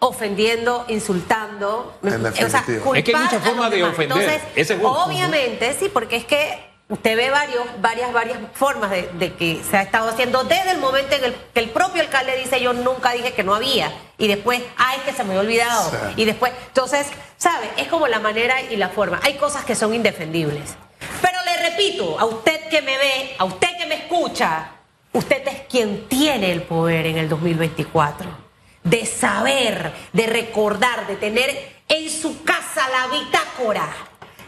ofendiendo, 0.00 0.84
insultando. 0.88 1.98
En 2.02 2.24
o 2.24 2.32
sea, 2.32 2.64
Es 2.94 3.04
que 3.04 3.16
hay 3.16 3.22
muchas 3.22 3.42
formas 3.42 3.70
de 3.70 3.82
ofender. 3.84 4.18
Entonces, 4.18 4.42
Ese 4.54 4.74
es 4.74 4.80
uno. 4.80 5.04
obviamente, 5.04 5.74
sí, 5.78 5.90
porque 5.92 6.16
es 6.16 6.24
que 6.24 6.68
usted 6.88 7.16
ve 7.16 7.30
varios, 7.30 7.64
varias, 7.80 8.12
varias 8.12 8.38
formas 8.54 8.90
de, 8.90 9.08
de 9.18 9.34
que 9.34 9.60
se 9.68 9.76
ha 9.76 9.82
estado 9.82 10.08
haciendo 10.08 10.44
desde 10.44 10.70
el 10.70 10.78
momento 10.78 11.16
en 11.16 11.24
el 11.24 11.34
que 11.52 11.60
el 11.60 11.70
propio 11.70 12.00
alcalde 12.00 12.36
dice 12.38 12.60
yo 12.60 12.72
nunca 12.72 13.12
dije 13.12 13.32
que 13.34 13.42
no 13.42 13.54
había 13.54 13.92
y 14.16 14.26
después, 14.28 14.62
ay, 14.76 14.98
que 15.04 15.12
se 15.12 15.24
me 15.24 15.30
había 15.30 15.40
olvidado. 15.40 15.90
Sí. 15.90 16.22
Y 16.22 16.24
después, 16.24 16.52
entonces, 16.68 17.08
¿sabe? 17.36 17.68
Es 17.76 17.88
como 17.88 18.06
la 18.08 18.20
manera 18.20 18.62
y 18.62 18.76
la 18.76 18.88
forma. 18.88 19.20
Hay 19.22 19.34
cosas 19.34 19.64
que 19.64 19.74
son 19.74 19.94
indefendibles. 19.94 20.76
Pero 21.20 21.38
le 21.44 21.70
repito, 21.70 22.18
a 22.18 22.24
usted 22.24 22.68
que 22.68 22.82
me 22.82 22.96
ve, 22.96 23.34
a 23.38 23.44
usted 23.44 23.68
que 23.78 23.86
me 23.86 23.94
escucha, 23.96 24.70
usted 25.12 25.46
es 25.46 25.60
quien 25.68 26.08
tiene 26.08 26.52
el 26.52 26.62
poder 26.62 27.06
en 27.06 27.18
el 27.18 27.28
2024 27.28 28.47
de 28.88 29.06
saber, 29.06 29.92
de 30.12 30.26
recordar, 30.26 31.06
de 31.06 31.16
tener 31.16 31.76
en 31.88 32.10
su 32.10 32.42
casa 32.44 32.88
la 32.88 33.18
bitácora 33.18 33.88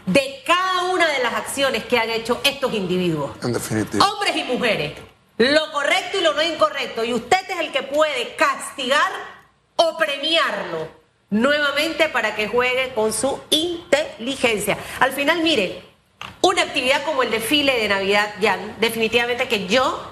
de 0.06 0.42
cada 0.46 0.84
una 0.84 1.06
de 1.08 1.22
las 1.22 1.34
acciones 1.34 1.84
que 1.84 1.98
han 1.98 2.10
hecho 2.10 2.40
estos 2.44 2.72
individuos, 2.72 3.32
En 3.42 3.52
definitiva. 3.52 4.04
hombres 4.06 4.36
y 4.36 4.44
mujeres, 4.44 4.92
lo 5.38 5.70
correcto 5.72 6.18
y 6.18 6.22
lo 6.22 6.34
no 6.34 6.42
incorrecto, 6.42 7.04
y 7.04 7.12
usted 7.12 7.38
es 7.48 7.60
el 7.60 7.70
que 7.70 7.82
puede 7.82 8.34
castigar 8.34 9.10
o 9.76 9.96
premiarlo 9.96 10.88
nuevamente 11.30 12.08
para 12.08 12.34
que 12.34 12.48
juegue 12.48 12.92
con 12.94 13.12
su 13.12 13.40
inteligencia. 13.50 14.76
Al 14.98 15.12
final, 15.12 15.42
mire, 15.42 15.82
una 16.40 16.62
actividad 16.62 17.04
como 17.04 17.22
el 17.22 17.30
desfile 17.30 17.78
de 17.78 17.88
Navidad, 17.88 18.34
ya 18.40 18.58
definitivamente 18.80 19.48
que 19.48 19.66
yo 19.66 20.09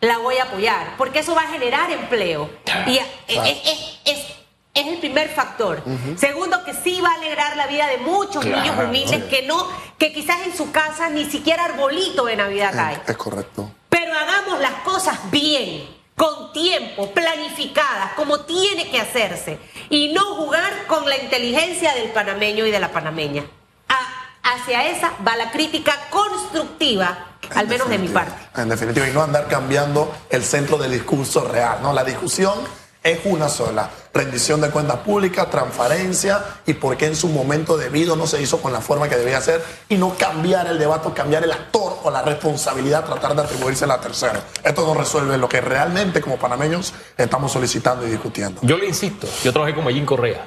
la 0.00 0.18
voy 0.18 0.38
a 0.38 0.44
apoyar, 0.44 0.94
porque 0.96 1.20
eso 1.20 1.34
va 1.34 1.42
a 1.42 1.48
generar 1.48 1.90
empleo. 1.90 2.50
Y 2.86 2.98
es, 2.98 3.06
es- 3.28 3.78
es- 4.04 4.26
es 4.74 4.86
el 4.86 4.98
primer 4.98 5.28
factor. 5.30 5.82
Segundo, 6.16 6.62
que 6.64 6.72
sí 6.72 7.00
va 7.00 7.10
a 7.10 7.14
alegrar 7.14 7.56
la 7.56 7.66
vida 7.66 7.88
de 7.88 7.98
muchos 7.98 8.44
Claro, 8.44 8.62
niños 8.62 8.78
humildes 8.84 9.24
que 9.24 9.42
no, 9.42 9.66
que 9.98 10.12
quizás 10.12 10.42
en 10.46 10.56
su 10.56 10.70
casa 10.70 11.08
ni 11.08 11.24
siquiera 11.24 11.64
arbolito 11.64 12.26
de 12.26 12.36
Navidad 12.36 12.72
cae. 12.72 13.00
Es 13.06 13.16
correcto. 13.16 13.72
Pero 13.88 14.12
hagamos 14.16 14.60
las 14.60 14.74
cosas 14.84 15.18
bien, 15.32 15.84
con 16.14 16.52
tiempo, 16.52 17.10
planificadas, 17.10 18.12
como 18.12 18.40
tiene 18.40 18.88
que 18.90 19.00
hacerse. 19.00 19.58
Y 19.90 20.12
no 20.12 20.36
jugar 20.36 20.86
con 20.86 21.08
la 21.08 21.16
inteligencia 21.16 21.94
del 21.94 22.10
panameño 22.10 22.64
y 22.64 22.70
de 22.70 22.78
la 22.78 22.92
panameña. 22.92 23.44
A- 23.88 24.52
hacia 24.54 24.86
esa 24.88 25.12
va 25.26 25.34
la 25.34 25.50
crítica 25.50 25.96
constructiva, 26.10 27.37
al 27.54 27.64
En 27.64 27.68
menos 27.68 27.88
de 27.88 27.98
mi 27.98 28.08
parte. 28.08 28.32
En 28.56 28.68
definitiva, 28.68 29.08
y 29.08 29.12
no 29.12 29.22
andar 29.22 29.48
cambiando 29.48 30.12
el 30.30 30.44
centro 30.44 30.78
del 30.78 30.92
discurso 30.92 31.46
real, 31.46 31.78
¿no? 31.82 31.92
La 31.92 32.04
discusión 32.04 32.54
es 33.02 33.20
una 33.24 33.48
sola, 33.48 33.88
rendición 34.12 34.60
de 34.60 34.70
cuentas 34.70 34.98
públicas, 34.98 35.48
transparencia 35.50 36.42
y 36.66 36.74
por 36.74 36.96
qué 36.96 37.06
en 37.06 37.16
su 37.16 37.28
momento 37.28 37.76
debido 37.76 38.16
no 38.16 38.26
se 38.26 38.42
hizo 38.42 38.60
con 38.60 38.72
la 38.72 38.80
forma 38.80 39.08
que 39.08 39.16
debía 39.16 39.40
ser 39.40 39.64
y 39.88 39.96
no 39.96 40.14
cambiar 40.16 40.66
el 40.66 40.78
debate, 40.78 41.08
o 41.08 41.14
cambiar 41.14 41.44
el 41.44 41.52
actor 41.52 41.98
o 42.02 42.10
la 42.10 42.22
responsabilidad, 42.22 43.04
tratar 43.04 43.34
de 43.34 43.42
atribuirse 43.42 43.84
a 43.84 43.88
la 43.88 44.00
tercera. 44.00 44.42
Esto 44.62 44.84
no 44.84 44.94
resuelve 44.94 45.38
lo 45.38 45.48
que 45.48 45.60
realmente 45.60 46.20
como 46.20 46.36
panameños 46.36 46.92
estamos 47.16 47.52
solicitando 47.52 48.06
y 48.06 48.10
discutiendo. 48.10 48.60
Yo 48.62 48.76
le 48.76 48.86
insisto, 48.86 49.26
yo 49.44 49.52
trabajé 49.52 49.74
con 49.74 49.84
Mayín 49.84 50.04
Correa. 50.04 50.46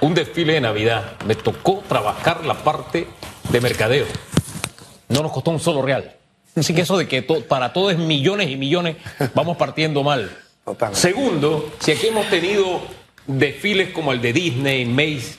Un 0.00 0.14
desfile 0.14 0.54
de 0.54 0.60
Navidad. 0.60 1.12
Me 1.26 1.34
tocó 1.34 1.82
trabajar 1.88 2.44
la 2.44 2.54
parte 2.54 3.08
de 3.48 3.60
mercadeo. 3.60 4.06
No 5.08 5.22
nos 5.22 5.32
costó 5.32 5.50
un 5.50 5.60
solo 5.60 5.82
real. 5.82 6.16
Así 6.54 6.74
que 6.74 6.82
eso 6.82 6.98
de 6.98 7.08
que 7.08 7.22
to- 7.22 7.42
para 7.46 7.72
todo 7.72 7.90
es 7.90 7.98
millones 7.98 8.50
y 8.50 8.56
millones, 8.56 8.96
vamos 9.34 9.56
partiendo 9.56 10.02
mal. 10.02 10.30
Totalmente. 10.64 11.00
Segundo, 11.00 11.72
si 11.80 11.92
aquí 11.92 12.08
hemos 12.08 12.28
tenido 12.28 12.80
desfiles 13.26 13.90
como 13.90 14.12
el 14.12 14.20
de 14.20 14.32
Disney, 14.32 14.84
Mace, 14.84 15.36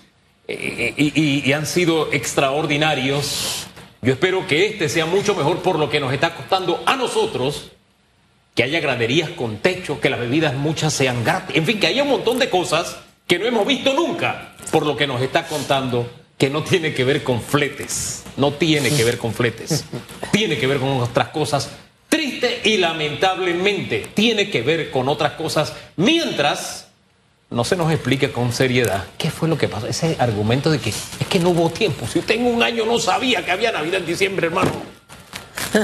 eh, 0.47 0.93
y, 0.97 1.21
y- 1.21 1.43
y 1.45 1.53
han 1.53 1.65
sido 1.65 2.11
extraordinarios, 2.11 3.67
yo 4.01 4.13
espero 4.13 4.45
que 4.47 4.65
este 4.67 4.89
sea 4.89 5.05
mucho 5.05 5.35
mejor 5.35 5.59
por 5.61 5.77
lo 5.79 5.89
que 5.89 5.99
nos 5.99 6.11
está 6.13 6.35
costando 6.35 6.81
a 6.85 6.95
nosotros, 6.95 7.71
que 8.55 8.63
haya 8.63 8.79
graderías 8.79 9.29
con 9.29 9.57
techo, 9.57 9.99
que 10.01 10.09
las 10.09 10.19
bebidas 10.19 10.53
muchas 10.55 10.93
sean 10.93 11.23
gratis, 11.23 11.55
en 11.55 11.65
fin, 11.65 11.79
que 11.79 11.87
haya 11.87 12.03
un 12.03 12.09
montón 12.09 12.39
de 12.39 12.49
cosas 12.49 12.97
que 13.27 13.39
no 13.39 13.45
hemos 13.45 13.65
visto 13.65 13.93
nunca, 13.93 14.53
por 14.71 14.85
lo 14.85 14.95
que 14.97 15.07
nos 15.07 15.21
está 15.21 15.47
contando, 15.47 16.09
que 16.43 16.49
no 16.49 16.61
tiene 16.61 16.93
que 16.93 17.05
ver 17.05 17.23
con 17.23 17.41
fletes, 17.41 18.23
no 18.35 18.51
tiene 18.51 18.89
que 18.89 19.05
ver 19.05 19.17
con 19.17 19.33
fletes, 19.33 19.85
tiene 20.33 20.57
que 20.57 20.67
ver 20.67 20.77
con 20.77 20.89
otras 20.89 21.29
cosas. 21.29 21.69
Triste 22.09 22.59
y 22.65 22.75
lamentablemente 22.75 24.09
tiene 24.13 24.49
que 24.49 24.61
ver 24.61 24.91
con 24.91 25.07
otras 25.07 25.35
cosas, 25.35 25.73
mientras 25.95 26.89
no 27.49 27.63
se 27.63 27.77
nos 27.77 27.89
explique 27.93 28.33
con 28.33 28.51
seriedad 28.51 29.05
qué 29.17 29.31
fue 29.31 29.47
lo 29.47 29.57
que 29.57 29.69
pasó. 29.69 29.87
Ese 29.87 30.17
argumento 30.19 30.69
de 30.69 30.79
que 30.79 30.89
es 30.89 31.27
que 31.29 31.39
no 31.39 31.51
hubo 31.51 31.69
tiempo. 31.69 32.05
Si 32.07 32.19
usted 32.19 32.35
en 32.35 32.45
un 32.45 32.61
año 32.61 32.85
no 32.85 32.99
sabía 32.99 33.45
que 33.45 33.51
había 33.51 33.71
Navidad 33.71 34.01
en 34.01 34.05
diciembre, 34.05 34.47
hermano. 34.47 34.71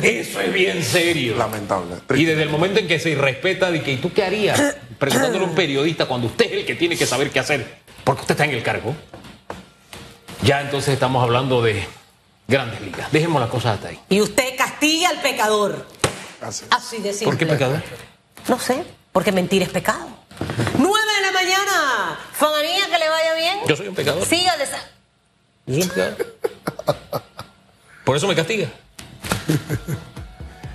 Eso 0.04 0.42
es 0.42 0.54
bien 0.54 0.84
serio. 0.84 1.38
Lamentable. 1.38 1.96
Y 2.18 2.26
desde 2.26 2.44
el 2.44 2.50
momento 2.50 2.82
en 2.82 2.88
que 2.90 3.00
se 3.00 3.12
irrespeta 3.12 3.72
de 3.72 3.82
que, 3.82 3.94
¿y 3.94 3.96
tú 3.96 4.12
qué 4.12 4.24
harías? 4.24 4.76
Preguntándole 5.00 5.46
a 5.46 5.48
un 5.48 5.56
periodista 5.56 6.06
cuando 6.06 6.28
usted 6.28 6.48
es 6.48 6.52
el 6.52 6.66
que 6.66 6.76
tiene 6.76 6.98
que 6.98 7.06
saber 7.06 7.30
qué 7.30 7.40
hacer, 7.40 7.66
porque 8.04 8.24
usted 8.24 8.34
está 8.34 8.44
en 8.44 8.52
el 8.52 8.62
cargo. 8.62 8.94
Ya 10.42 10.62
entonces 10.62 10.94
estamos 10.94 11.22
hablando 11.24 11.62
de 11.62 11.86
grandes 12.48 12.82
ligas. 12.82 13.12
Dejemos 13.12 13.42
las 13.42 13.50
cosas 13.50 13.76
hasta 13.76 13.90
ahí. 13.90 14.00
Y 14.10 14.22
usted 14.22 14.56
castiga 14.58 15.10
al 15.10 15.22
pecador. 15.22 15.86
Así 16.42 16.66
es. 16.66 16.72
Así 16.72 16.98
de 16.98 17.12
simple. 17.12 17.26
¿Por 17.26 17.38
qué 17.38 17.46
pecador? 17.46 17.82
No 18.48 18.60
sé, 18.60 18.84
porque 19.12 19.32
mentir 19.32 19.62
es 19.62 19.70
pecado. 19.70 20.08
¡Nueve 20.78 21.08
de 21.20 21.26
la 21.26 21.32
mañana! 21.34 22.20
Fanganía, 22.32 22.86
que 22.90 22.98
le 22.98 23.10
vaya 23.10 23.34
bien. 23.36 23.60
Yo 23.68 23.76
soy 23.76 23.88
un 23.90 23.96
pecador. 23.96 24.26
Siga 24.26 24.56
de 24.58 24.64
esa- 24.64 24.82
Yo 25.66 25.74
soy 25.74 25.84
un 25.84 25.90
pecador. 25.90 26.36
Por 28.06 28.16
eso 28.16 28.28
me 28.28 28.36
castiga. 28.36 28.70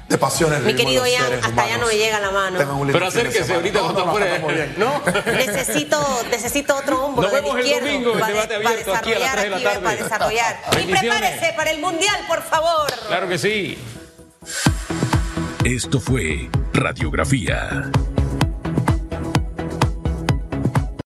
De 0.09 0.19
pasiones 0.19 0.61
Mi 0.63 0.75
querido 0.75 1.07
Ian, 1.07 1.33
hasta 1.33 1.47
allá 1.49 1.77
humanos. 1.77 1.81
no 1.81 1.87
me 1.87 1.97
llega 1.97 2.21
la 2.21 2.31
mano. 2.31 2.87
Pero 2.93 3.07
acérquese 3.07 3.55
ahorita 3.55 3.79
No, 3.79 3.85
cuando 3.85 4.01
no, 4.01 4.07
no, 4.07 4.13
fuera. 4.13 4.35
estamos 4.35 4.55
bien. 4.55 4.75
¿No? 4.77 5.03
Necesito, 5.33 6.23
necesito 6.31 6.77
otro 6.77 7.05
hombro 7.07 7.23
Nos 7.23 7.33
vemos 7.33 7.59
el 7.59 7.65
izquierdo 7.67 7.87
domingo 7.89 8.13
en 8.13 8.21
para, 8.21 8.33
debate 8.33 8.55
para 8.59 8.69
abierto 8.71 8.95
aquí 8.95 9.13
a 9.15 9.19
las 9.19 9.43
de 9.43 9.51
la 9.51 9.61
tarde. 9.63 9.81
para 9.81 10.03
desarrollar. 10.03 10.61
Y 10.83 10.87
prepárese 10.93 11.53
para 11.57 11.71
el 11.71 11.81
mundial, 11.81 12.17
por 12.29 12.43
favor. 12.43 12.93
Claro 13.09 13.29
que 13.29 13.39
sí. 13.39 13.79
Esto 15.65 15.99
fue 16.01 16.51
Radiografía 16.75 17.91